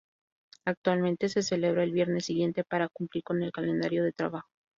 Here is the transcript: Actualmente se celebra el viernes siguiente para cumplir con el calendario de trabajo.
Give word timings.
Actualmente 0.65 1.29
se 1.29 1.43
celebra 1.43 1.83
el 1.83 1.91
viernes 1.91 2.25
siguiente 2.25 2.63
para 2.63 2.89
cumplir 2.89 3.23
con 3.23 3.43
el 3.43 3.51
calendario 3.51 4.03
de 4.03 4.11
trabajo. 4.11 4.49